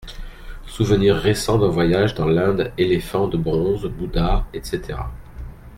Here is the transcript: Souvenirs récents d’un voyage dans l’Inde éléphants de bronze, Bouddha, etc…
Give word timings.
Souvenirs 0.65 1.17
récents 1.17 1.59
d’un 1.59 1.67
voyage 1.69 2.15
dans 2.15 2.25
l’Inde 2.25 2.73
éléphants 2.79 3.27
de 3.27 3.37
bronze, 3.37 3.85
Bouddha, 3.85 4.47
etc… 4.51 4.95